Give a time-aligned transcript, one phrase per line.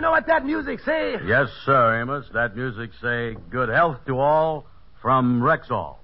[0.00, 1.16] You know what that music say?
[1.26, 2.24] Yes, sir, Amos.
[2.32, 4.64] That music say good health to all
[5.02, 5.96] from Rexall.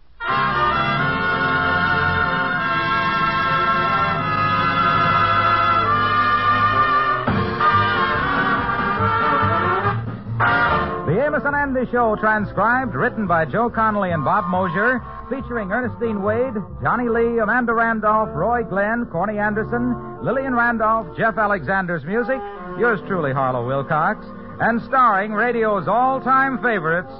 [11.06, 15.00] The Amos and Andy Show, transcribed, written by Joe Connelly and Bob Mosher,
[15.30, 22.04] featuring Ernestine Wade, Johnny Lee, Amanda Randolph, Roy Glenn, Corny Anderson, Lillian Randolph, Jeff Alexander's
[22.04, 22.36] music,
[22.78, 24.24] yours truly, Harlow Wilcox,
[24.60, 27.12] and starring radio's all-time favorites,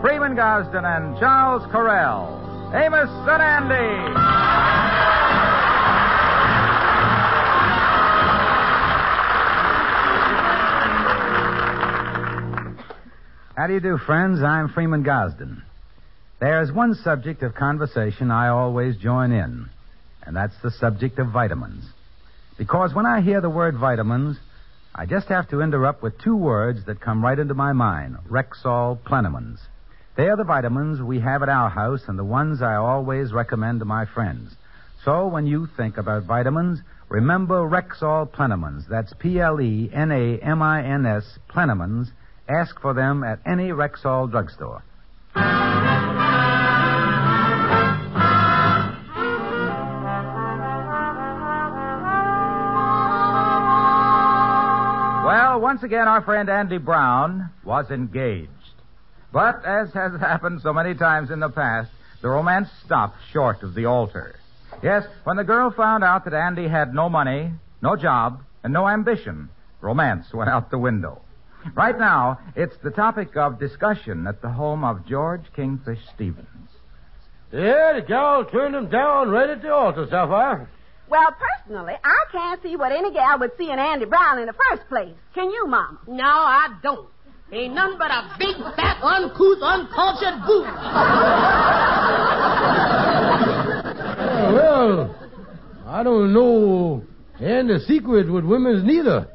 [0.00, 2.36] Freeman Gosden and Charles Correll.
[2.74, 4.14] Amos and Andy.
[13.56, 14.40] How do you do, friends?
[14.42, 15.62] I'm Freeman Gosden.
[16.38, 19.68] There's one subject of conversation I always join in,
[20.22, 21.84] and that's the subject of vitamins.
[22.56, 24.36] Because when I hear the word vitamins,
[24.94, 28.98] I just have to interrupt with two words that come right into my mind Rexall
[28.98, 29.58] Plenamins.
[30.16, 33.78] They are the vitamins we have at our house and the ones I always recommend
[33.80, 34.52] to my friends.
[35.04, 38.88] So when you think about vitamins, remember Rexall Plenamins.
[38.88, 42.08] That's P L E N A M I N S Plenamins.
[42.48, 44.82] Ask for them at any Rexall drugstore.
[55.68, 58.48] Once again, our friend Andy Brown was engaged.
[59.30, 61.90] But, as has happened so many times in the past,
[62.22, 64.36] the romance stopped short of the altar.
[64.82, 67.52] Yes, when the girl found out that Andy had no money,
[67.82, 69.50] no job, and no ambition,
[69.82, 71.20] romance went out the window.
[71.74, 76.70] Right now, it's the topic of discussion at the home of George Kingfish Stevens.
[77.52, 80.66] Yeah, the gal turned him down right at the altar, Sapphire.
[81.10, 84.54] Well, personally, I can't see what any gal would see in Andy Brown in the
[84.68, 85.14] first place.
[85.34, 85.98] Can you, Mama?
[86.06, 87.08] No, I don't.
[87.50, 90.64] Ain't nothing but a big, fat, uncouth, uncultured boob.
[94.52, 95.14] well,
[95.86, 97.02] I don't know.
[97.40, 99.28] And the secret with women's neither.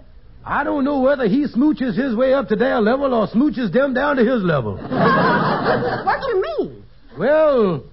[0.45, 3.95] I don't know whether he smooches his way up to their level or smooches them
[3.95, 4.75] down to his level.
[4.75, 6.83] what you mean?
[7.17, 7.83] Well,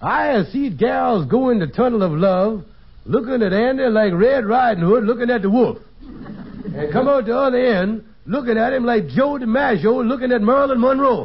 [0.00, 2.64] I have seen gals go in the tunnel of love
[3.08, 5.78] looking at Andy like Red Riding Hood looking at the wolf.
[6.02, 10.80] And come out the other end looking at him like Joe DiMaggio looking at Marilyn
[10.80, 11.24] Monroe.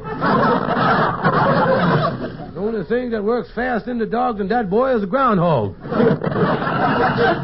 [2.54, 5.76] the only thing that works fast in the dog than that boy is a groundhog.
[5.82, 6.22] well,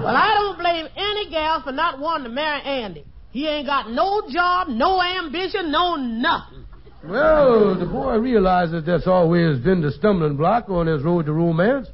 [0.08, 3.06] I don't blame any gal for not wanting to marry Andy.
[3.32, 6.66] He ain't got no job, no ambition, no nothing.
[7.04, 11.88] Well, the boy realizes that's always been the stumbling block on his road to romance.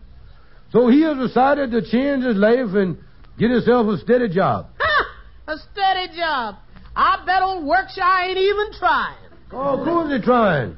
[0.76, 2.98] So he has decided to change his life and
[3.40, 4.72] get himself a steady job.
[4.78, 5.06] Ha!
[5.54, 6.56] a steady job.
[6.94, 9.16] I bet old Workshire ain't even trying.
[9.54, 10.76] Oh, of course he's trying.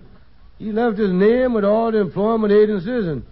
[0.60, 3.26] He left his name with all the employment agencies, and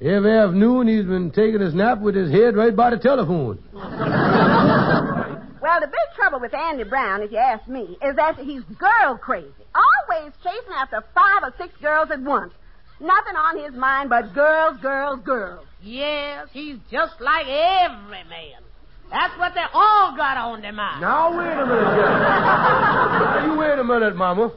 [0.00, 3.62] every afternoon he's been taking a nap with his head right by the telephone.
[5.66, 9.18] Well, the big trouble with Andy Brown, if you ask me, is that he's girl
[9.18, 9.50] crazy.
[9.74, 12.52] Always chasing after five or six girls at once.
[13.00, 15.65] Nothing on his mind but girls, girls, girls.
[15.82, 18.62] Yes, he's just like every man.
[19.10, 21.00] That's what they all got on their mind.
[21.00, 22.20] Now, wait a minute, Jack.
[22.20, 24.52] now, you wait a minute, Mama.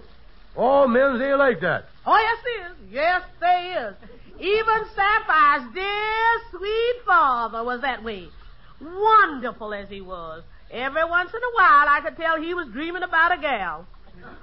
[0.56, 1.86] All men ain't like that.
[2.06, 2.92] Oh, yes, they is.
[2.92, 3.96] Yes, they is.
[4.40, 8.28] Even Sapphire's dear, sweet father was that way.
[8.82, 10.44] Wonderful as he was.
[10.72, 13.86] Every once in a while, I could tell he was dreaming about a gal.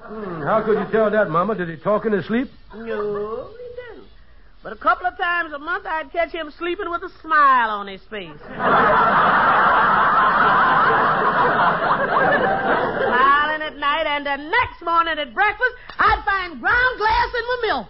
[0.03, 1.55] Hmm, how could you tell that, Mama?
[1.55, 2.51] Did he talk in his sleep?
[2.75, 3.49] No.
[4.67, 7.87] But a couple of times a month, I'd catch him sleeping with a smile on
[7.87, 8.37] his face.
[8.43, 8.59] Smiling
[13.63, 15.71] at night, and the next morning at breakfast,
[16.01, 17.87] I'd find ground glass in my milk.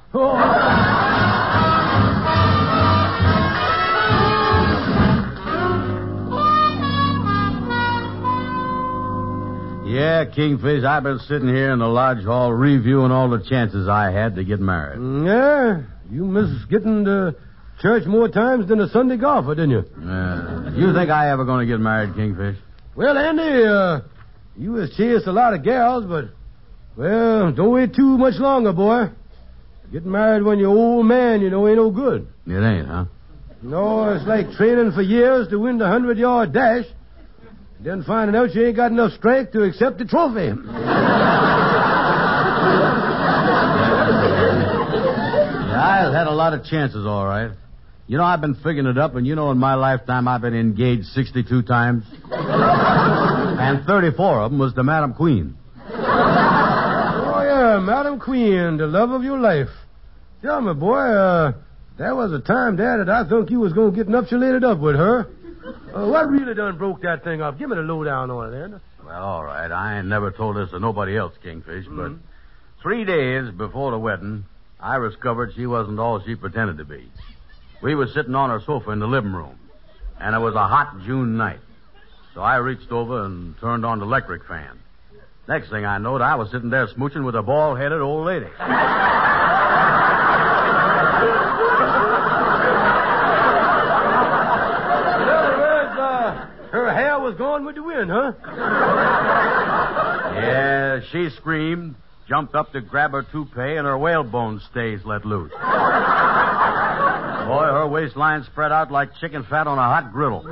[9.88, 14.11] Yeah, Kingfish, I've been sitting here in the lodge hall reviewing all the chances I
[14.11, 15.00] had to get married.
[15.26, 17.34] Yeah, you miss getting to
[17.80, 19.84] church more times than a Sunday golfer, didn't you?
[20.00, 20.74] Yeah.
[20.74, 22.56] You think I ever going to get married, Kingfish?
[22.94, 24.00] Well, Andy, uh,
[24.56, 26.26] you has chased a lot of gals, but,
[26.96, 29.10] well, don't wait too much longer, boy.
[29.92, 32.26] Getting married when you're old man, you know, ain't no good.
[32.46, 33.04] It ain't, huh?
[33.62, 36.84] No, it's like training for years to win the hundred yard dash,
[37.80, 40.52] then finding out you ain't got enough strength to accept the trophy.
[45.76, 47.52] Yeah, I've had a lot of chances, all right.
[48.06, 50.54] You know, I've been figuring it up, and you know, in my lifetime, I've been
[50.54, 52.04] engaged 62 times.
[52.31, 55.56] and 34 of them was to Madam Queen.
[55.88, 59.70] Oh, yeah, Madam Queen, the love of your life.
[60.43, 61.52] Tell me, boy, uh,
[61.99, 64.78] there was a time, Dad, that I thought you was going to get nuptialated up
[64.78, 65.28] with her.
[65.92, 67.58] Uh, what really done broke that thing up?
[67.58, 68.76] Give me the lowdown on it, Andy.
[69.04, 69.70] Well, all right.
[69.72, 72.12] I ain't never told this to nobody else, Kingfish, but
[72.82, 74.44] three days before the wedding,
[74.81, 77.11] I discovered she wasn't all she pretended to be.
[77.82, 79.58] We was sitting on her sofa in the living room,
[80.20, 81.61] and it was a hot June night.
[82.34, 84.78] So I reached over and turned on the electric fan.
[85.49, 88.46] Next thing I knowed, I was sitting there smooching with a bald-headed old lady.
[88.46, 88.50] In
[95.31, 95.96] other words,
[96.73, 98.32] her hair was gone with the wind, huh?
[100.34, 101.94] Yeah, she screamed,
[102.28, 105.52] jumped up to grab her toupee, and her whalebone stays let loose.
[105.52, 105.58] Boy,
[107.64, 110.43] her waistline spread out like chicken fat on a hot griddle.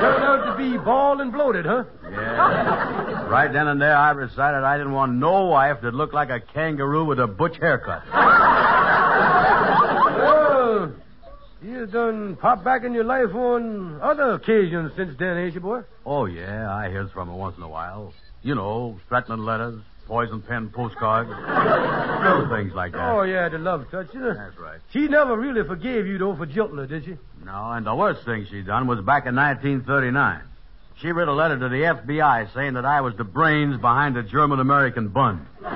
[0.00, 1.84] Turned out to be bald and bloated, huh?
[2.10, 3.28] Yeah.
[3.28, 6.40] Right then and there, I decided I didn't want no wife that looked like a
[6.40, 8.02] kangaroo with a butch haircut.
[10.16, 10.92] Well,
[11.62, 15.82] you done pop back in your life on other occasions since then, ain't you, boy?
[16.06, 18.12] Oh, yeah, I hears from her once in a while.
[18.42, 21.28] You know, threatening letters, poison pen postcards,
[22.24, 23.10] little things like that.
[23.10, 24.08] Oh, yeah, the love touch.
[24.14, 24.80] You know, That's right.
[24.92, 27.16] She never really forgave you, though, for jilting her, did she?
[27.44, 30.42] No, and the worst thing she done was back in 1939.
[31.00, 34.22] She wrote a letter to the FBI saying that I was the brains behind the
[34.22, 35.46] German-American Bund.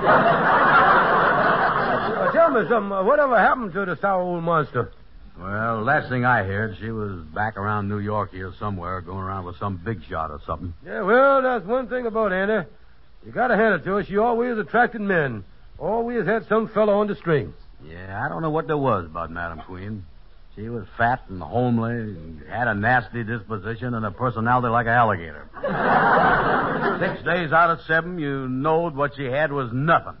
[2.05, 2.91] Uh, tell me something.
[2.91, 4.91] Uh, whatever happened to the sour old monster?
[5.39, 9.45] Well, last thing I heard, she was back around New York here somewhere, going around
[9.45, 10.73] with some big shot or something.
[10.85, 12.67] Yeah, well, that's one thing about Anna.
[13.25, 14.03] You gotta hand it to her.
[14.05, 15.43] She always attracted men.
[15.77, 17.53] Always had some fellow on the string.
[17.83, 20.05] Yeah, I don't know what there was about Madam Queen.
[20.55, 24.93] She was fat and homely, and had a nasty disposition and a personality like an
[24.93, 25.49] alligator.
[26.99, 30.15] Six days out of seven, you knowed what she had was nothing.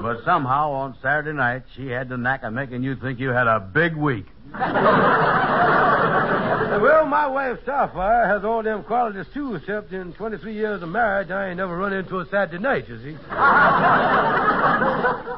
[0.00, 3.46] But somehow on Saturday night, she had the knack of making you think you had
[3.48, 4.26] a big week.
[6.80, 11.28] Well, my wife, Sapphire, has all them qualities, too, except in 23 years of marriage,
[11.30, 13.16] I ain't never run into a Saturday night, you see.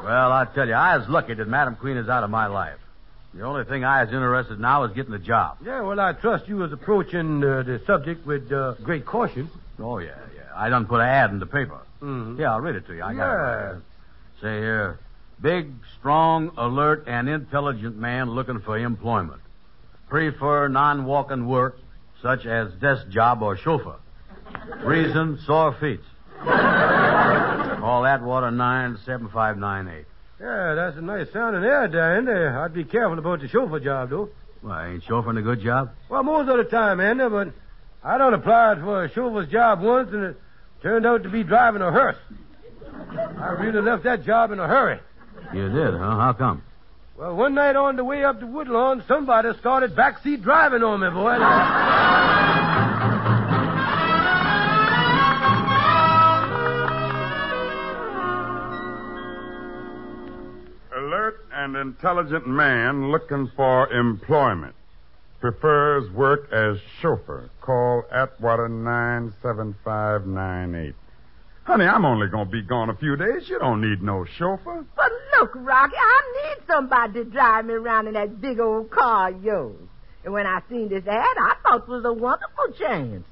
[0.03, 2.77] Well, I tell you, I was lucky that Madam Queen is out of my life.
[3.33, 5.57] The only thing I is interested in now is getting a job.
[5.65, 9.49] Yeah, well, I trust you was approaching uh, the subject with uh, great caution.
[9.79, 10.41] Oh, yeah, yeah.
[10.55, 11.79] I done put an ad in the paper.
[12.01, 12.37] Mhm.
[12.39, 13.03] Yeah, I'll read it to you.
[13.03, 13.79] I got it Yeah.
[14.41, 14.99] Say here,
[15.39, 19.41] big, strong, alert, and intelligent man looking for employment.
[20.09, 21.77] Prefer non-walking work,
[22.23, 23.97] such as desk job or chauffeur.
[24.83, 26.01] Reason, sore feet.
[26.43, 30.05] Call that Atwater 97598.
[30.39, 31.83] Yeah, that's a nice sounding there,
[32.17, 32.31] Andy.
[32.31, 34.29] I'd be careful about the chauffeur job, though.
[34.63, 35.91] Well, ain't chauffeuring a good job?
[36.09, 37.53] Well, most of the time, Andy, but
[38.03, 40.37] I done applied for a chauffeur's job once, and it
[40.81, 42.17] turned out to be driving a hearse.
[43.41, 44.99] I really left that job in a hurry.
[45.53, 46.17] You did, huh?
[46.17, 46.61] How come?
[47.17, 51.09] Well, one night on the way up to Woodlawn, somebody started backseat driving on me,
[51.09, 51.37] boy.
[60.95, 64.75] Alert and intelligent man looking for employment.
[65.39, 67.49] Prefers work as chauffeur.
[67.61, 70.93] Call Atwater 97598.
[71.63, 73.47] Honey, I'm only going to be gone a few days.
[73.47, 74.83] You don't need no chauffeur.
[74.95, 76.21] But look, Rocky, I
[76.57, 79.75] need somebody to drive me around in that big old car of yours.
[80.23, 83.23] And when I seen this ad, I thought it was a wonderful chance.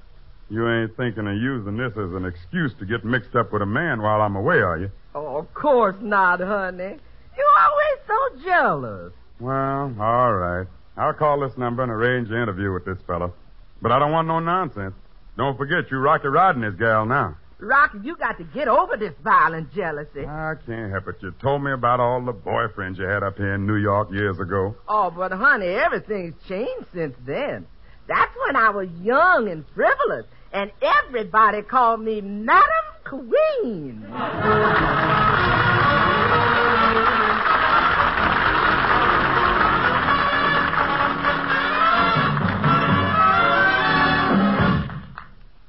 [0.49, 3.67] You ain't thinking of using this as an excuse to get mixed up with a
[3.67, 4.91] man while I'm away, are you?
[5.13, 6.97] Oh, of course not, honey.
[7.37, 9.13] You're always so jealous.
[9.39, 10.67] Well, all right.
[10.97, 13.33] I'll call this number and arrange an interview with this fellow.
[13.81, 14.93] But I don't want no nonsense.
[15.37, 17.37] Don't forget, you Rocky riding this gal now.
[17.59, 20.25] Rocky, you got to get over this violent jealousy.
[20.25, 21.17] I can't help it.
[21.21, 24.39] You told me about all the boyfriends you had up here in New York years
[24.39, 24.75] ago.
[24.87, 27.67] Oh, but honey, everything's changed since then.
[28.07, 32.65] That's when I was young and frivolous, and everybody called me Madam
[33.03, 34.05] Queen.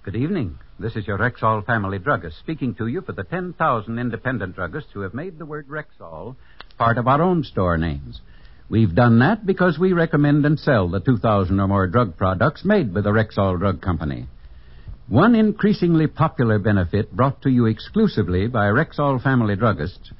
[0.02, 0.59] Good evening.
[0.80, 5.00] This is your Rexall family druggist speaking to you for the 10,000 independent druggists who
[5.00, 6.37] have made the word Rexall
[6.78, 8.22] part of our own store names.
[8.70, 12.94] We've done that because we recommend and sell the 2,000 or more drug products made
[12.94, 14.26] by the Rexall Drug Company.
[15.06, 20.14] One increasingly popular benefit brought to you exclusively by Rexall family druggists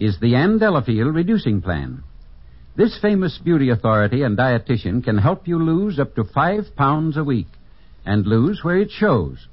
[0.00, 2.02] is the Ann Delafield Reducing Plan.
[2.74, 7.22] This famous beauty authority and dietitian can help you lose up to five pounds a
[7.22, 7.46] week
[8.04, 9.46] and lose where it shows.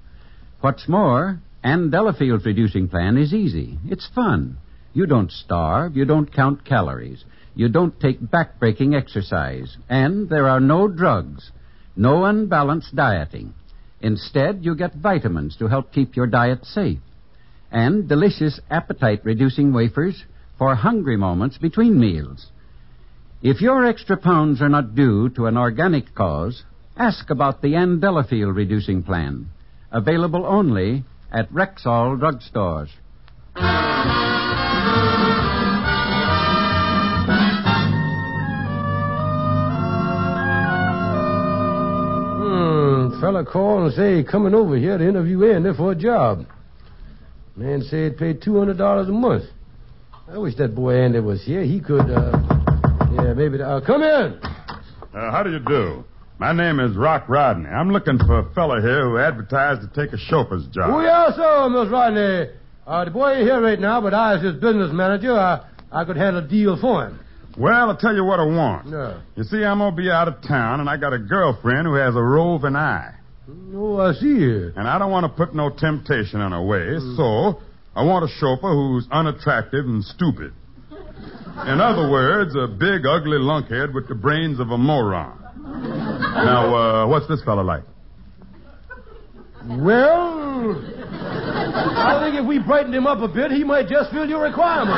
[0.59, 3.77] What's more, Ann Delafield's reducing plan is easy.
[3.87, 4.57] It's fun.
[4.93, 5.95] You don't starve.
[5.95, 7.23] You don't count calories.
[7.53, 9.77] You don't take backbreaking exercise.
[9.87, 11.51] And there are no drugs.
[11.95, 13.53] No unbalanced dieting.
[14.01, 16.99] Instead, you get vitamins to help keep your diet safe.
[17.71, 20.23] And delicious appetite reducing wafers
[20.57, 22.47] for hungry moments between meals.
[23.43, 26.63] If your extra pounds are not due to an organic cause,
[26.95, 29.49] ask about the Ann Delafield reducing plan.
[29.97, 32.89] Available only at Rexall drugstores.
[42.37, 46.45] Hmm, fella called and say he coming over here to interview Andy for a job.
[47.55, 49.45] Man said he'd pay two hundred dollars a month.
[50.31, 51.63] I wish that boy Andy was here.
[51.63, 52.37] He could, uh,
[53.13, 53.59] yeah, maybe.
[53.59, 54.39] Uh, come in.
[55.15, 56.03] Uh, how do you do?
[56.39, 57.67] My name is Rock Rodney.
[57.67, 60.91] I'm looking for a fella here who advertised to take a chauffeur's job.
[60.94, 62.53] Oh, yes, sir, Miss Rodney.
[62.86, 66.06] Uh, the boy ain't here right now, but I, as his business manager, I, I
[66.06, 67.20] could handle a deal for him.
[67.58, 68.88] Well, I'll tell you what I want.
[68.88, 69.22] Yeah.
[69.36, 71.96] You see, I'm going to be out of town, and I got a girlfriend who
[71.96, 73.15] has a roving eye.
[73.74, 74.70] Oh, I see.
[74.75, 77.63] And I don't want to put no temptation in her way, so
[77.96, 80.53] I want a chauffeur who's unattractive and stupid.
[81.65, 85.46] In other words, a big, ugly lunkhead with the brains of a moron.
[85.84, 87.84] Now, uh, what's this fella like?
[89.67, 94.41] Well, I think if we brightened him up a bit, he might just fill your
[94.43, 94.98] requirement.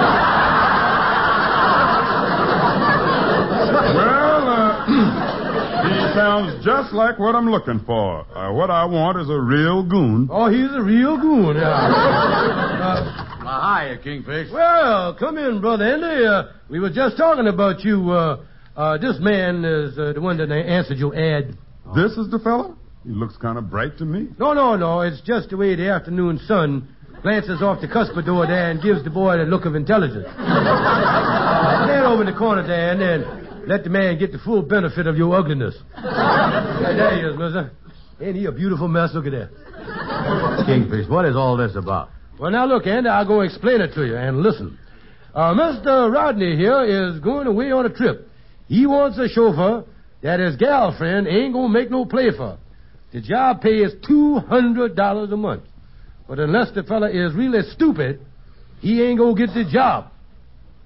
[3.95, 4.85] Well, uh,
[5.89, 8.25] he sounds just like what I'm looking for.
[8.35, 10.27] Uh, what I want is a real goon.
[10.31, 11.55] Oh, he's a real goon.
[11.57, 13.25] Yeah.
[13.49, 14.51] Uh, hiya, Kingfish.
[14.53, 16.23] well, come in, brother Andy.
[16.23, 18.11] Uh, we were just talking about you.
[18.11, 18.43] Uh,
[18.79, 21.57] uh, this man is uh, the one that answered your ad.
[21.95, 22.77] This is the fella?
[23.03, 24.29] He looks kind of bright to me.
[24.39, 25.01] No, no, no.
[25.01, 26.87] It's just the way the afternoon sun
[27.21, 30.25] glances off the cuspidor there and gives the boy the look of intelligence.
[30.29, 34.61] Uh, stand over in the corner there and then let the man get the full
[34.61, 35.75] benefit of your ugliness.
[35.97, 37.71] Yeah, there he is, mister.
[38.21, 39.09] Ain't he a beautiful mess?
[39.13, 40.65] Look at that.
[40.65, 42.11] Kingfish, what is all this about?
[42.39, 44.15] Well, now look, Andy, I'll go explain it to you.
[44.15, 44.79] And listen.
[45.35, 46.11] Uh, Mr.
[46.11, 48.28] Rodney here is going away on a trip.
[48.69, 49.83] He wants a chauffeur
[50.21, 52.57] that his gal friend ain't gonna make no play for.
[53.11, 55.63] The job pay is two hundred dollars a month.
[56.27, 58.21] But unless the fella is really stupid,
[58.79, 60.11] he ain't gonna get the job.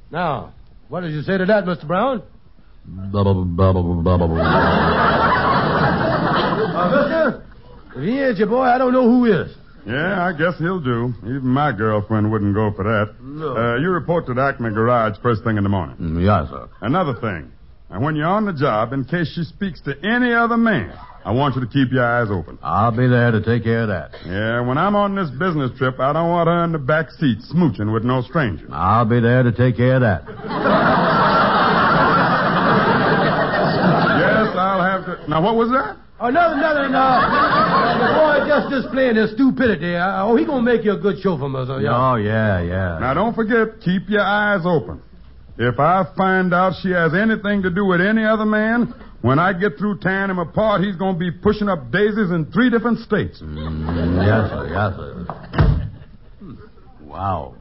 [0.09, 0.53] Now,
[0.87, 1.85] what did you say to that, Mr.
[1.85, 2.23] Brown?
[6.73, 7.45] Uh, mister,
[7.95, 9.55] if he ain't your boy, I don't know who is.
[9.85, 11.13] Yeah, I guess he'll do.
[11.23, 13.21] Even my girlfriend wouldn't go for that.
[13.21, 13.55] No.
[13.55, 16.19] Uh, you report to the Acme Garage first thing in the morning.
[16.21, 16.67] yes, sir.
[16.81, 17.51] Another thing.
[17.93, 21.31] And when you're on the job, in case she speaks to any other man, I
[21.31, 22.57] want you to keep your eyes open.
[22.63, 24.17] I'll be there to take care of that.
[24.25, 27.37] Yeah, when I'm on this business trip, I don't want her in the back seat
[27.53, 28.65] smooching with no stranger.
[28.71, 30.23] I'll be there to take care of that.
[34.17, 35.29] Yes, I'll have to.
[35.29, 35.95] Now, what was that?
[36.19, 36.95] Oh, nothing, nothing.
[36.95, 37.21] Uh,
[38.01, 39.93] the boy just displaying his stupidity.
[39.93, 41.79] Uh, oh, he gonna make you a good chauffeur, mister.
[41.79, 41.93] Yeah.
[41.93, 42.97] Oh, yeah, yeah.
[42.97, 44.99] Now, don't forget, keep your eyes open.
[45.57, 49.53] If I find out she has anything to do with any other man, when I
[49.53, 52.99] get through tearing him apart, he's going to be pushing up daisies in three different
[52.99, 53.39] states.
[53.41, 55.89] Mm, yes, sir, yes, sir.
[57.01, 57.55] Wow.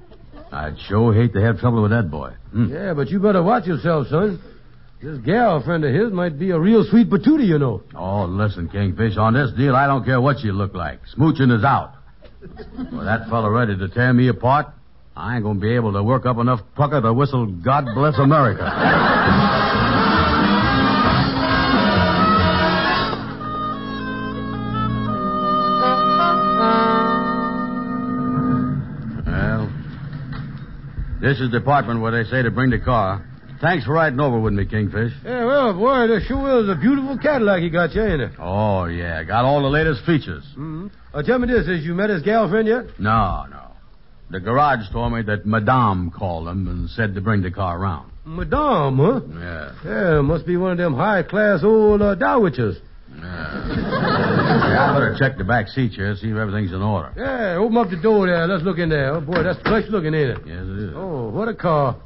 [0.50, 2.32] I'd sure hate to have trouble with that boy.
[2.52, 2.72] Hmm.
[2.72, 4.40] Yeah, but you better watch yourself, son.
[5.02, 7.82] This gal friend of his might be a real sweet patootie, you know.
[7.94, 11.00] Oh, listen, Kingfish, on this deal, I don't care what you look like.
[11.16, 11.94] Smooching is out.
[12.40, 14.68] With that fella ready to tear me apart,
[15.16, 18.64] I ain't gonna be able to work up enough pucker to whistle God Bless America.
[29.26, 29.72] well,
[31.20, 33.24] this is the department where they say to bring the car.
[33.60, 35.12] Thanks for riding over with me, Kingfish.
[35.24, 38.32] Yeah, well, boy, this sure is a beautiful Cadillac you got you, ain't it?
[38.40, 39.22] Oh, yeah.
[39.22, 40.42] Got all the latest features.
[40.52, 40.88] Mm-hmm.
[41.14, 42.98] Uh, tell me this, has you met his girlfriend yet?
[42.98, 43.71] No, no.
[44.32, 48.10] The garage told me that Madame called them and said to bring the car around.
[48.24, 49.20] Madame, huh?
[49.38, 49.74] Yeah.
[49.84, 52.80] Yeah, must be one of them high-class old uh, dowitchers.
[53.14, 53.20] Yeah.
[53.20, 57.12] yeah, I better check the back seat here, see if everything's in order.
[57.14, 58.46] Yeah, open up the door there.
[58.46, 59.16] Let's look in there.
[59.16, 60.38] Oh, boy, that's plush looking, ain't it?
[60.46, 60.92] Yes, it is.
[60.96, 61.96] Oh, what a car.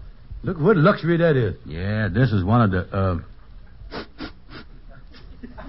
[0.42, 1.54] Look what luxury that is.
[1.64, 3.18] Yeah, this is one of the, uh...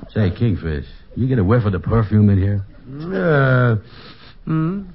[0.10, 2.66] Say, Kingfish, you get a whiff of the perfume in here?
[2.90, 3.76] Yeah.
[4.46, 4.86] Hmm.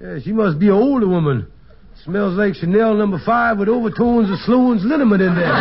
[0.00, 1.46] Yeah, she must be an older woman.
[2.04, 5.52] Smells like Chanel number five with overtones of Sloan's liniment in there.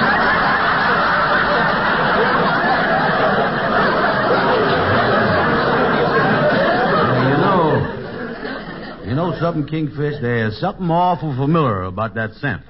[7.27, 10.21] you know, you know something, Kingfish?
[10.21, 12.61] There's something awful familiar about that scent.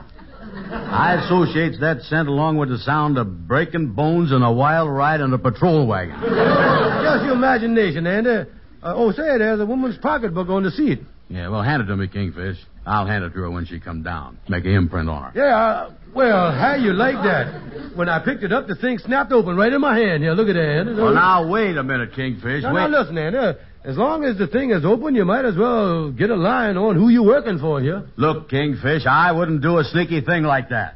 [0.51, 5.21] I associate that scent along with the sound of breaking bones and a wild ride
[5.21, 6.19] in a patrol wagon.
[6.19, 8.49] Just your imagination, Andy.
[8.81, 10.99] Uh, oh, say, there's a woman's pocketbook on the seat.
[11.29, 12.57] Yeah, well, hand it to me, Kingfish.
[12.85, 14.39] I'll hand it to her when she come down.
[14.49, 15.31] Make an imprint on her.
[15.35, 17.95] Yeah, uh, well, how you like that?
[17.95, 20.23] When I picked it up, the thing snapped open right in my hand.
[20.23, 20.95] Here, look at that.
[20.97, 22.63] Well, now, wait a minute, Kingfish.
[22.63, 22.89] Now, wait.
[22.89, 26.31] now, listen, uh, As long as the thing is open, you might as well get
[26.31, 28.07] a line on who you're working for here.
[28.17, 30.95] Look, Kingfish, I wouldn't do a sneaky thing like that.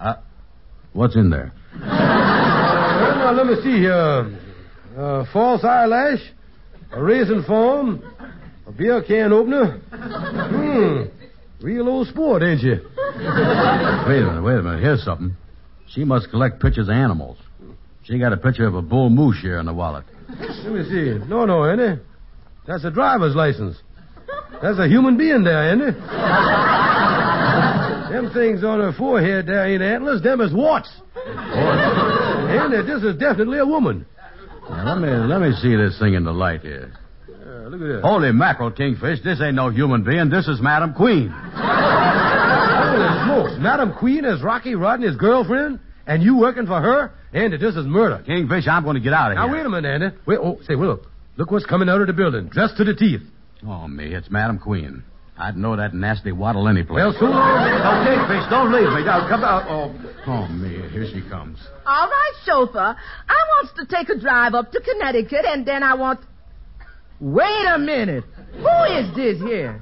[0.00, 0.14] Uh,
[0.92, 1.52] what's in there?
[1.80, 4.38] Well, now, let me see here.
[4.96, 6.18] Uh, false eyelash,
[6.92, 8.02] a raisin form,
[8.68, 9.78] a beer can opener.
[9.90, 11.64] Hmm.
[11.64, 12.72] Real old sport, ain't you?
[12.72, 14.82] Wait a minute, wait a minute.
[14.82, 15.34] Here's something.
[15.88, 17.38] She must collect pictures of animals.
[18.04, 20.04] She got a picture of a bull moose here in the wallet.
[20.28, 21.18] Let me see.
[21.26, 22.00] No, no, Andy.
[22.66, 23.76] That's a driver's license.
[24.62, 25.92] That's a human being there, Andy.
[28.12, 30.22] them things on her forehead there ain't antlers.
[30.22, 30.90] Them is warts.
[31.26, 34.06] Andy, this is definitely a woman.
[34.68, 36.92] Now, let me let me see this thing in the light here.
[37.68, 38.02] Look at that.
[38.02, 39.22] Holy mackerel, Kingfish!
[39.22, 40.30] This ain't no human being.
[40.30, 41.28] This is Madam Queen.
[41.28, 43.60] Holy smokes.
[43.60, 47.12] Madam Queen is Rocky Rodney's girlfriend, and you working for her?
[47.32, 48.22] Andy, this is murder.
[48.24, 49.56] Kingfish, I'm going to get out of Now, here.
[49.56, 50.16] Now, wait a minute, Andy.
[50.26, 51.06] Wait, oh, say, well, look.
[51.36, 53.20] Look what's coming out of the building, dressed to the teeth.
[53.64, 55.04] Oh me, it's Madam Queen.
[55.36, 56.96] I'd know that nasty waddle any place.
[56.96, 57.38] Well, so long.
[57.38, 59.04] Oh, Kingfish, don't leave me.
[59.04, 59.64] Now, come out.
[59.68, 59.94] Oh,
[60.26, 61.60] oh me, here she comes.
[61.86, 62.96] All right, chauffeur.
[63.28, 66.20] I wants to take a drive up to Connecticut, and then I want.
[67.20, 68.24] Wait a minute.
[68.54, 69.80] Who is this here?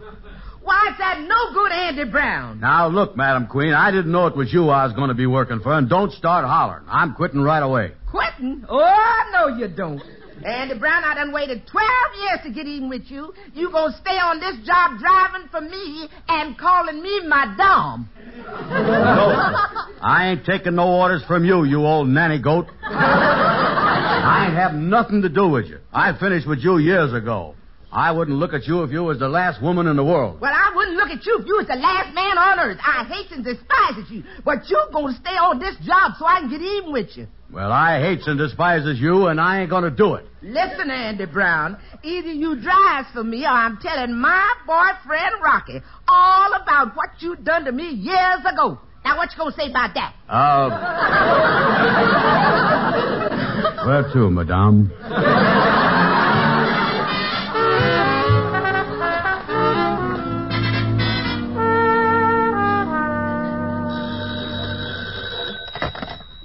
[0.62, 2.59] Why, it's that no good Andy Brown.
[2.61, 5.27] Now, look, Madam Queen, I didn't know it was you I was going to be
[5.27, 6.85] working for, and don't start hollering.
[6.88, 7.92] I'm quitting right away.
[8.11, 8.64] Quitting?
[8.68, 10.03] Oh, no, you don't.
[10.44, 11.88] Andy Brown, I done waited 12
[12.20, 13.33] years to get even with you.
[13.55, 18.09] You gonna stay on this job driving for me and calling me my dom.
[18.37, 22.66] No, I ain't taking no orders from you, you old nanny goat.
[24.27, 25.79] I have nothing to do with you.
[25.93, 27.55] I finished with you years ago.
[27.93, 30.41] I wouldn't look at you if you was the last woman in the world.
[30.41, 32.81] Well, I wouldn't look at you if you was the last man on earth.
[32.85, 34.25] I hate and despises you.
[34.45, 37.29] But you're gonna stay on this job so I can get even with you.
[37.53, 40.27] Well, I hates and despises you, and I ain't going to do it.
[40.43, 41.77] Listen, Andy Brown.
[42.03, 47.37] Either you drives for me or I'm telling my boyfriend Rocky all about what you
[47.37, 48.81] done to me years ago.
[49.05, 50.12] Now, what you gonna say about that?
[50.29, 50.71] Uh.
[53.57, 54.92] Where to, madame?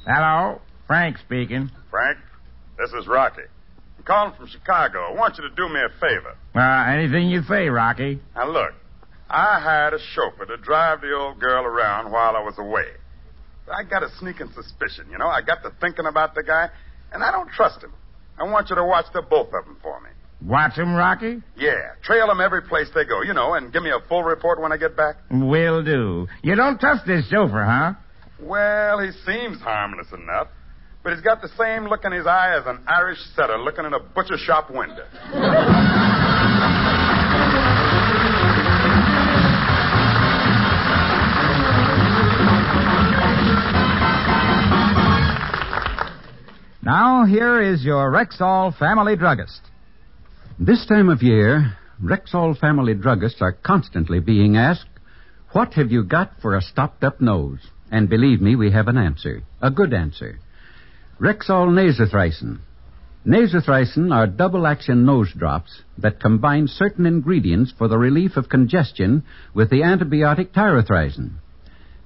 [0.05, 1.69] Hello, Frank speaking.
[1.89, 2.17] Frank,
[2.77, 3.43] this is Rocky.
[3.97, 4.99] I'm calling from Chicago.
[4.99, 6.35] I want you to do me a favor.
[6.55, 8.19] Uh, anything you say, Rocky.
[8.35, 8.71] Now, look,
[9.29, 12.87] I hired a chauffeur to drive the old girl around while I was away.
[13.65, 15.27] But I got a sneaking suspicion, you know.
[15.27, 16.69] I got to thinking about the guy,
[17.11, 17.93] and I don't trust him.
[18.39, 20.09] I want you to watch the both of them for me.
[20.43, 21.41] Watch him, Rocky?
[21.55, 24.59] Yeah, trail them every place they go, you know, and give me a full report
[24.59, 25.17] when I get back.
[25.29, 26.27] Will do.
[26.41, 27.93] You don't trust this chauffeur, huh?
[28.41, 30.47] Well, he seems harmless enough,
[31.03, 33.93] but he's got the same look in his eye as an Irish setter looking in
[33.93, 35.05] a butcher shop window.
[46.83, 49.61] Now, here is your Rexall family druggist.
[50.57, 54.87] This time of year, Rexall family druggists are constantly being asked,
[55.51, 57.59] What have you got for a stopped up nose?
[57.91, 59.43] And believe me, we have an answer.
[59.61, 60.39] A good answer.
[61.19, 62.61] Rexall nasothricin.
[63.27, 69.23] Nasothricin are double action nose drops that combine certain ingredients for the relief of congestion
[69.53, 71.33] with the antibiotic tyrothricin.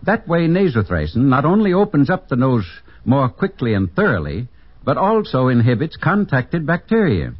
[0.03, 2.67] That way, nasothricin not only opens up the nose
[3.05, 4.49] more quickly and thoroughly,
[4.85, 7.33] but also inhibits contacted bacteria.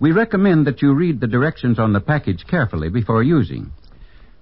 [0.00, 3.72] We recommend that you read the directions on the package carefully before using.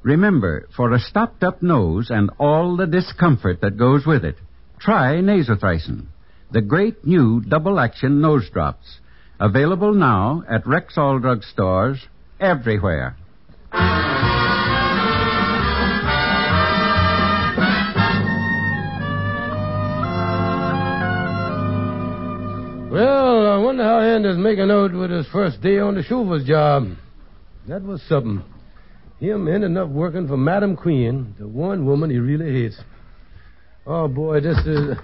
[0.03, 4.37] Remember, for a stopped up nose and all the discomfort that goes with it,
[4.79, 6.07] try nasothricin,
[6.53, 9.01] the great new double action nose drops.
[9.41, 12.07] Available now at Rexall drug stores
[12.39, 13.17] everywhere.
[23.77, 26.97] Wonder how Andy's making out with his first day on the chauffeur's job.
[27.69, 28.43] That was something.
[29.21, 32.81] Him ending up working for Madam Queen, the one woman he really hates.
[33.87, 34.97] Oh, boy, this is.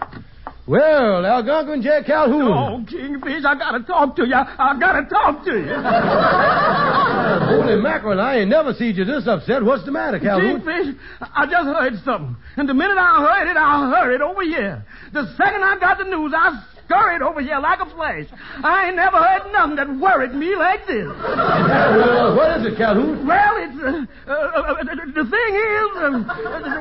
[0.67, 2.49] Well, Algonquin Jack Calhoun.
[2.49, 4.35] Oh, Kingfish, I gotta talk to you.
[4.35, 5.67] I gotta talk to you.
[7.63, 9.63] Holy mackerel, I ain't never seen you this upset.
[9.63, 10.63] What's the matter, Calhoun?
[10.63, 12.37] Kingfish, I just heard something.
[12.57, 14.87] And the minute I heard it, I heard it over here.
[15.13, 18.26] The second I got the news, I scurried over here like a flash.
[18.62, 21.07] I ain't never heard nothing that worried me like this.
[21.07, 23.26] Well, what is it, Calhoun?
[23.26, 26.35] Well, it's uh, uh, uh, the thing is, um, uh,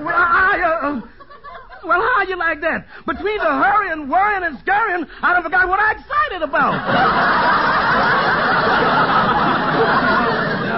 [0.03, 0.61] well, I.
[0.83, 1.01] Uh,
[1.83, 2.85] well, how you like that?
[3.07, 6.77] Between the hurrying, worrying, and scurrying, I done forgot what I'm excited about.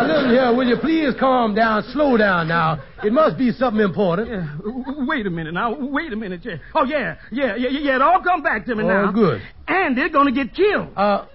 [0.08, 2.84] Now, listen here, will you please calm down, slow down now.
[3.04, 4.30] It must be something important.
[4.30, 4.58] Yeah,
[5.06, 5.76] wait a minute now.
[5.80, 6.60] Wait a minute, Jay.
[6.76, 7.96] Oh, yeah, yeah, yeah, yeah.
[7.96, 8.90] It all come back to me now.
[8.90, 9.12] Oh, now.
[9.12, 9.42] good.
[9.68, 10.90] And they're going to get killed.
[10.98, 11.26] Uh,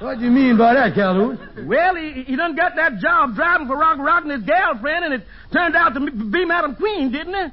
[0.00, 1.66] what do you mean by that, Calhoun?
[1.66, 5.14] Well, he, he done got that job driving for Rock Rock and his girlfriend, and
[5.14, 7.52] it turned out to be Madam Queen, didn't it?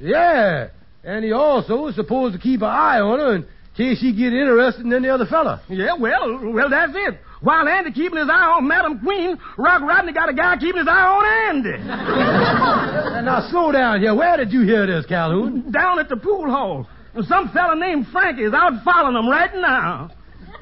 [0.00, 0.68] Yeah,
[1.04, 4.32] and he also was supposed to keep an eye on her in case she get
[4.32, 5.62] interested in any other fella.
[5.68, 7.20] Yeah, well, well, that's it.
[7.44, 10.88] While Andy keeping his eye on Madam Queen, Rock Rodney got a guy keeping his
[10.88, 11.76] eye on Andy.
[11.76, 14.14] And now slow down here.
[14.14, 15.70] Where did you hear this, Calhoun?
[15.70, 16.88] Down at the pool hall.
[17.28, 20.10] Some fella named Frankie is out following them right now.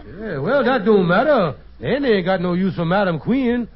[0.05, 1.55] Yeah, well, that don't matter.
[1.81, 3.69] Andy ain't got no use for Madam Queen.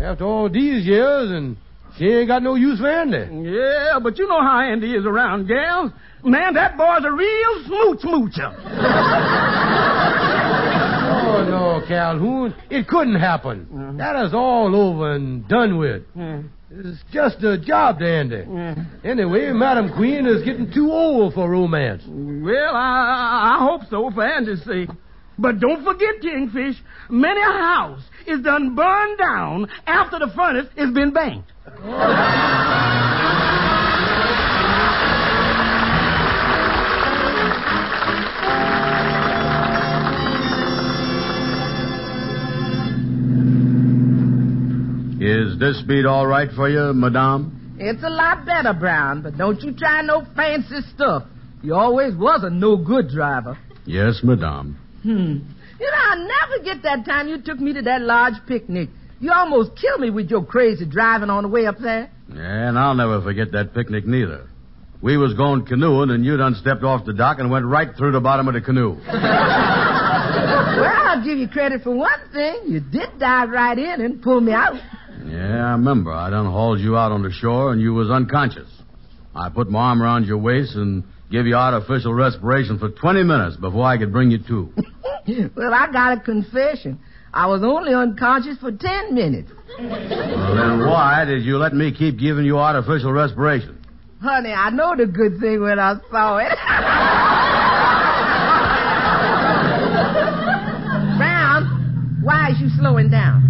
[0.00, 1.56] After all these years, and
[1.98, 3.50] she ain't got no use for Andy.
[3.50, 5.92] Yeah, but you know how Andy is around gals.
[6.24, 9.84] Man, that boy's a real smooch moocher.
[11.28, 12.54] Oh, no, Calhoun.
[12.70, 13.66] It couldn't happen.
[13.72, 13.92] Uh-huh.
[13.98, 16.02] That is all over and done with.
[16.70, 18.44] It's just a job to Andy.
[19.04, 22.02] Anyway, Madam Queen is getting too old for romance.
[22.06, 24.90] Well, I, I hope so for Andy's sake.
[25.38, 26.76] But don't forget, Kingfish,
[27.08, 31.52] many a house is done burned down after the furnace has been banked.
[45.58, 47.74] Is this beat all right for you, Madame?
[47.80, 51.24] It's a lot better, Brown, but don't you try no fancy stuff.
[51.64, 53.58] You always was a no good driver.
[53.84, 54.78] Yes, Madame.
[55.02, 55.38] Hmm.
[55.80, 58.88] You know, I'll never get that time you took me to that large picnic.
[59.18, 62.08] You almost killed me with your crazy driving on the way up there.
[62.32, 64.46] Yeah, And I'll never forget that picnic neither.
[65.02, 68.12] We was going canoeing, and you done stepped off the dock and went right through
[68.12, 68.96] the bottom of the canoe.
[70.78, 72.62] Well, I'll give you credit for one thing.
[72.66, 74.74] You did dive right in and pull me out.
[75.30, 76.12] Yeah, I remember.
[76.12, 78.68] I done hauled you out on the shore, and you was unconscious.
[79.34, 83.56] I put my arm around your waist and give you artificial respiration for 20 minutes
[83.56, 84.72] before I could bring you to.
[85.56, 86.98] well, I got a confession.
[87.32, 89.50] I was only unconscious for ten minutes.
[89.78, 93.84] Well, then why did you let me keep giving you artificial respiration?
[94.22, 96.48] Honey, I know the good thing when I saw it.
[101.18, 103.47] Brown, why is you slowing down?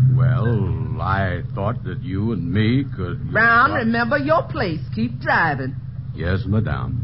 [1.18, 3.32] I thought that you and me could.
[3.32, 4.78] Brown, remember your place.
[4.94, 5.74] Keep driving.
[6.14, 7.02] Yes, Madame.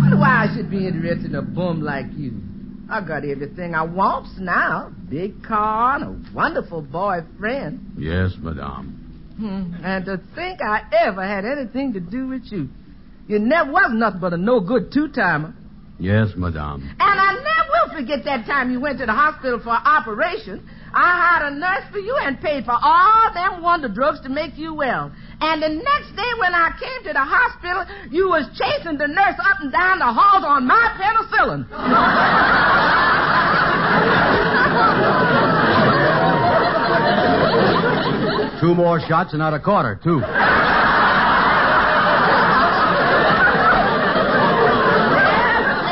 [0.00, 2.40] wonder why I should be interested in a bum like you.
[2.88, 4.92] I got everything I wants now.
[5.10, 7.96] Big car and a wonderful boyfriend.
[7.98, 9.34] Yes, Madame.
[9.36, 9.74] Hmm.
[9.84, 12.70] And to think I ever had anything to do with you.
[13.28, 15.54] You never was nothing but a no good two timer.
[15.98, 16.82] Yes, Madame.
[16.98, 20.66] And I never will forget that time you went to the hospital for an operation.
[20.94, 24.56] I hired a nurse for you and paid for all them wonder drugs to make
[24.56, 25.12] you well.
[25.40, 29.38] And the next day when I came to the hospital, you was chasing the nurse
[29.38, 31.66] up and down the halls on my penicillin.
[38.60, 40.20] Two more shots and not a quarter, too.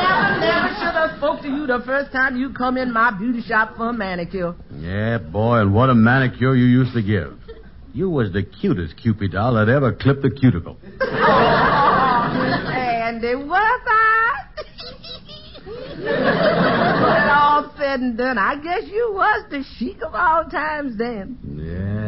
[0.01, 3.41] never, never should have spoke to you the first time you come in my beauty
[3.41, 4.55] shop for a manicure.
[4.85, 7.33] Yeah, boy, and what a manicure you used to give.
[7.91, 10.77] You was the cutest Cupid doll that ever clipped a cuticle.
[10.83, 10.93] and
[13.23, 14.43] it was I.
[15.97, 21.39] when all said and done, I guess you was the chic of all times then.
[21.43, 22.03] Yeah.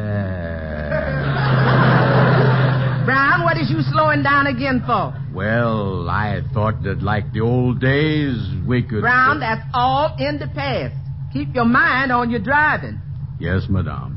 [3.06, 5.16] Brown, what is you slowing down again for?
[5.34, 8.38] Well, I thought that like the old days,
[8.68, 9.02] we could.
[9.02, 10.94] Brown, that's all in the past.
[11.34, 13.00] Keep your mind on your driving.
[13.40, 14.16] Yes, madame.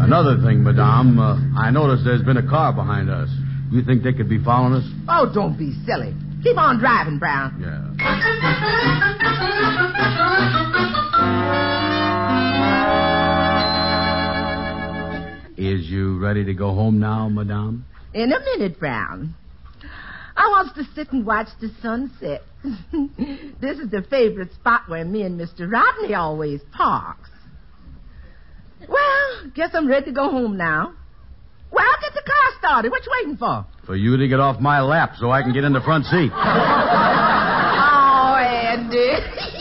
[0.00, 3.28] Another thing, madame, uh, I noticed there's been a car behind us.
[3.70, 4.84] You think they could be following us?
[5.08, 6.14] Oh, don't be silly.
[6.42, 7.60] Keep on driving, Brown.
[7.60, 7.84] Yeah.
[15.58, 17.84] Is you ready to go home now, madame?
[18.14, 19.34] In a minute, Brown.
[20.38, 22.42] I wants to sit and watch the sunset.
[23.60, 25.70] this is the favorite spot where me and Mr.
[25.70, 27.28] Rodney always parks.
[28.88, 30.94] Well, guess I'm ready to go home now.
[31.72, 32.92] Well, get the car started.
[32.92, 33.66] What you waiting for?
[33.84, 36.30] For you to get off my lap so I can get in the front seat.
[36.34, 36.38] oh,
[38.38, 39.48] Andy.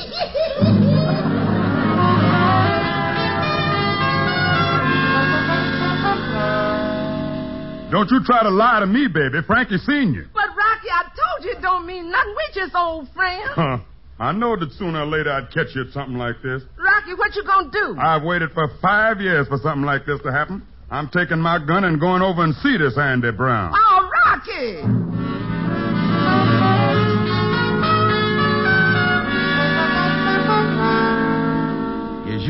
[7.90, 9.40] Don't you try to lie to me, baby.
[9.48, 10.28] Frankie seen you.
[10.34, 12.36] But, Rocky, I told you it don't mean nothing.
[12.36, 13.50] We just old friends.
[13.56, 13.78] Huh.
[14.20, 16.64] I know that sooner or later I'd catch you at something like this.
[16.78, 17.96] Rocky, what you gonna do?
[18.00, 20.66] I've waited for five years for something like this to happen.
[20.90, 23.74] I'm taking my gun and going over and see this Andy Brown.
[23.76, 25.27] Oh, Rocky!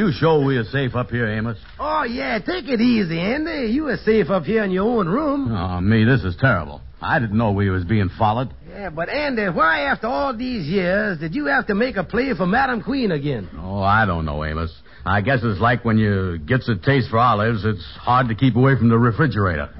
[0.08, 1.58] You sure we are safe up here, Amos?
[1.80, 3.72] Oh, yeah, take it easy, Andy.
[3.74, 5.52] You are safe up here in your own room.
[5.52, 6.82] Oh, me, this is terrible.
[7.02, 8.54] I didn't know we was being followed.
[8.70, 12.34] Yeah, but Andy, why after all these years did you have to make a play
[12.36, 13.50] for Madam Queen again?
[13.60, 14.74] Oh, I don't know, Amos.
[15.06, 18.56] I guess it's like when you gets a taste for olives, it's hard to keep
[18.56, 19.70] away from the refrigerator.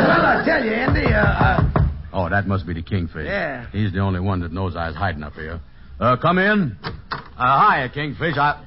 [0.00, 3.26] Well, I tell you, Andy, uh, uh, Oh, that must be the kingfish.
[3.26, 3.66] Yeah.
[3.70, 5.60] He's the only one that knows I was hiding up here.
[6.00, 6.76] Uh, come in.
[6.82, 8.36] Uh, hiya, Kingfish.
[8.36, 8.64] I...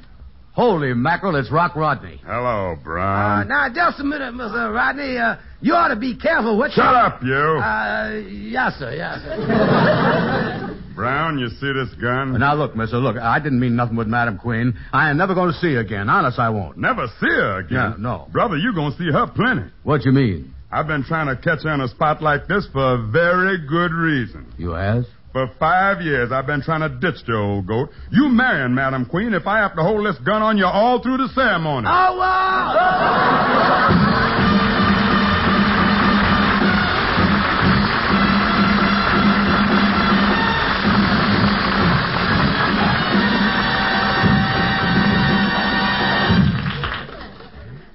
[0.53, 2.21] Holy mackerel, it's Rock Rodney.
[2.23, 3.47] Hello, uh, Brown.
[3.47, 4.71] now just a minute, Mr.
[4.71, 5.17] Rodney.
[5.17, 6.75] Uh, you ought to be careful what you...
[6.75, 7.33] Shut up, you.
[7.33, 10.79] Uh, yes, sir, yes, sir.
[10.95, 12.39] Brown, you see this gun?
[12.39, 14.77] Now, look, mister, look, I didn't mean nothing with Madam Queen.
[14.93, 16.07] I ain't never going to see her again.
[16.07, 16.77] Honest, I won't.
[16.77, 17.71] Never see her again.
[17.71, 18.27] Yeah, no.
[18.31, 19.71] Brother, you gonna see her plenty.
[19.81, 20.53] What you mean?
[20.71, 23.91] I've been trying to catch her in a spot like this for a very good
[23.91, 24.53] reason.
[24.57, 25.05] You has?
[25.33, 27.89] For five years, I've been trying to ditch the old goat.
[28.11, 31.17] You marrying Madam Queen if I have to hold this gun on you all through
[31.17, 31.87] the ceremony.
[31.89, 32.99] Oh, wow!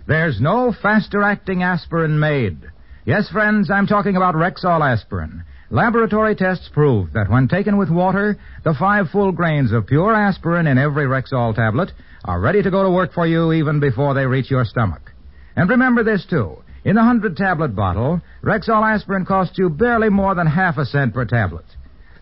[0.09, 2.59] There's no faster acting aspirin made.
[3.05, 5.45] Yes, friends, I'm talking about Rexall aspirin.
[5.71, 10.67] Laboratory tests prove that when taken with water, the five full grains of pure aspirin
[10.67, 11.93] in every Rexall tablet
[12.25, 15.13] are ready to go to work for you even before they reach your stomach.
[15.57, 16.63] And remember this, too.
[16.85, 21.13] In the 100 tablet bottle, Rexall aspirin costs you barely more than half a cent
[21.13, 21.67] per tablet.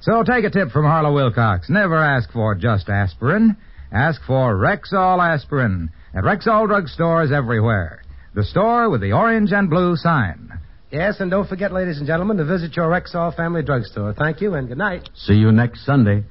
[0.00, 1.70] So take a tip from Harlow Wilcox.
[1.70, 3.56] Never ask for just aspirin.
[3.92, 8.02] Ask for Rexall aspirin at Rexall drugstores everywhere.
[8.34, 10.52] The store with the orange and blue sign.
[10.90, 14.14] Yes, and don't forget, ladies and gentlemen, to visit your Rexall Family Drugstore.
[14.14, 15.08] Thank you, and good night.
[15.16, 16.22] See you next Sunday.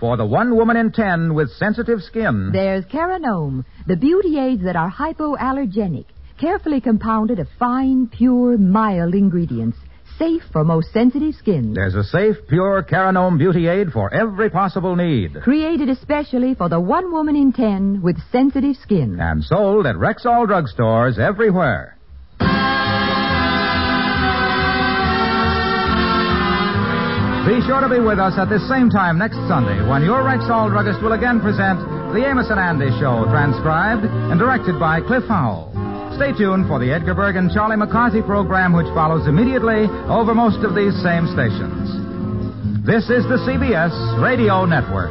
[0.00, 2.50] For the one woman in ten with sensitive skin.
[2.52, 6.06] There's Cara Nome, the beauty aids that are hypoallergenic,
[6.40, 9.76] carefully compounded of fine, pure, mild ingredients,
[10.22, 11.74] safe for most sensitive skin.
[11.74, 15.34] There's a safe, pure Cara Nome beauty aid for every possible need.
[15.42, 19.18] Created especially for the one woman in ten with sensitive skin.
[19.18, 21.98] And sold at Rexall drugstores everywhere.
[27.48, 30.70] Be sure to be with us at this same time next Sunday when your Rexall
[30.70, 31.80] druggist will again present
[32.14, 35.71] The Amos and Andy Show, transcribed and directed by Cliff Howell.
[36.16, 40.64] Stay tuned for the Edgar Bergen and Charlie McCarthy program, which follows immediately over most
[40.64, 41.88] of these same stations.
[42.84, 45.10] This is the CBS Radio Network.